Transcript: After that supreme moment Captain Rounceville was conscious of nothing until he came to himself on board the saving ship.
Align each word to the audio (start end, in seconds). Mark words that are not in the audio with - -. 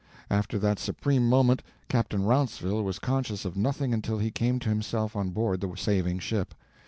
After 0.31 0.57
that 0.57 0.79
supreme 0.79 1.29
moment 1.29 1.61
Captain 1.87 2.23
Rounceville 2.23 2.83
was 2.83 2.97
conscious 2.97 3.45
of 3.45 3.55
nothing 3.55 3.93
until 3.93 4.17
he 4.17 4.31
came 4.31 4.57
to 4.61 4.69
himself 4.69 5.15
on 5.15 5.29
board 5.29 5.61
the 5.61 5.75
saving 5.75 6.17
ship. 6.17 6.55